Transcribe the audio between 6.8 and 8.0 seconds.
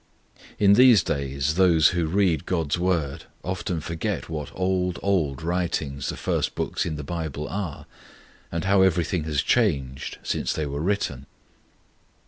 in the Bible are,